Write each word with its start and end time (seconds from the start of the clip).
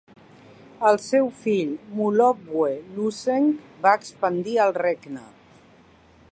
El 0.91 0.95
seu 1.07 1.27
fill 1.41 1.75
"Mulopwe" 1.99 2.71
Luseeng 2.95 3.47
va 3.87 3.95
expandir 4.01 4.59
el 4.67 4.77
regne. 4.83 5.27